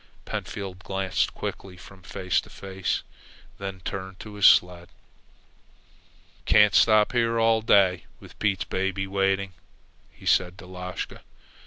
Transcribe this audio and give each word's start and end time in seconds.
Pentfield 0.25 0.79
glanced 0.79 1.35
quickly 1.35 1.77
from 1.77 2.01
face 2.01 2.41
to 2.41 2.49
face, 2.49 3.03
then 3.59 3.81
turned 3.81 4.19
to 4.21 4.33
his 4.33 4.47
sled. 4.47 4.89
"Can't 6.45 6.73
stop 6.73 7.11
here 7.11 7.39
all 7.39 7.61
day, 7.61 8.05
with 8.19 8.39
Pete's 8.39 8.63
baby 8.63 9.05
waiting," 9.05 9.53
he 10.09 10.25
said 10.25 10.57
to 10.57 10.65
Lashka. 10.65 11.21